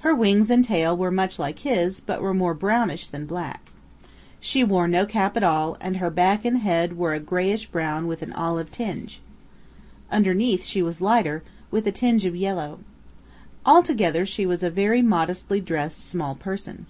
Her 0.00 0.12
wings 0.12 0.50
and 0.50 0.64
tail 0.64 0.96
were 0.96 1.12
much 1.12 1.38
like 1.38 1.60
his 1.60 2.00
but 2.00 2.20
were 2.20 2.34
more 2.34 2.52
brownish 2.52 3.06
than 3.06 3.26
black. 3.26 3.64
She 4.40 4.64
wore 4.64 4.88
no 4.88 5.06
cap 5.06 5.36
it 5.36 5.44
all 5.44 5.76
and 5.80 5.98
her 5.98 6.10
back 6.10 6.44
and 6.44 6.58
head 6.58 6.96
were 6.96 7.12
a 7.14 7.20
grayish 7.20 7.66
brown 7.68 8.08
with 8.08 8.22
an 8.22 8.32
olive 8.32 8.72
tinge. 8.72 9.20
Underneath 10.10 10.64
she 10.64 10.82
was 10.82 11.00
lighter, 11.00 11.44
with 11.70 11.86
a 11.86 11.92
tinge 11.92 12.24
of 12.24 12.34
yellow. 12.34 12.80
All 13.64 13.84
together 13.84 14.26
she 14.26 14.46
was 14.46 14.64
a 14.64 14.68
very 14.68 15.00
modestly 15.00 15.60
dressed 15.60 16.08
small 16.08 16.34
person. 16.34 16.86